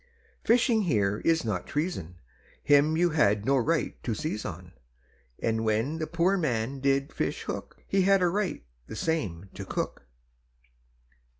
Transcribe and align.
Fishing 0.43 0.81
here 0.85 1.19
it 1.19 1.27
is 1.27 1.45
not 1.45 1.67
treason, 1.67 2.15
Him 2.63 2.97
you 2.97 3.11
had 3.11 3.45
no 3.45 3.55
right 3.55 4.01
to 4.01 4.15
seize 4.15 4.45
on, 4.45 4.73
And 5.37 5.63
when 5.63 5.99
the 5.99 6.07
poor 6.07 6.37
man 6.37 6.79
did 6.79 7.13
fish 7.13 7.43
hook, 7.43 7.77
He 7.87 8.01
had 8.01 8.23
a 8.23 8.27
right 8.27 8.65
the 8.87 8.95
same 8.95 9.49
to 9.53 9.63
cook. 9.63 10.07